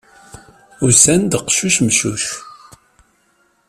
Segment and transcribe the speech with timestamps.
[0.85, 2.23] Usan-d qeccuc, meccuc.